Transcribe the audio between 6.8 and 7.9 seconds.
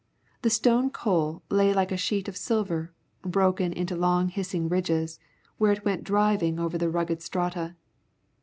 ragged strata.